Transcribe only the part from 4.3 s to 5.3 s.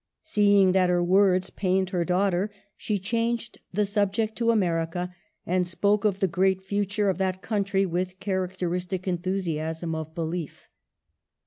to America,